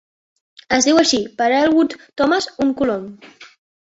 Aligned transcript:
Es 0.77 0.87
diu 0.87 1.01
així 1.01 1.19
per 1.41 1.49
Elwood 1.59 1.93
Thomas, 2.23 2.49
un 2.67 2.73
colon. 2.81 3.05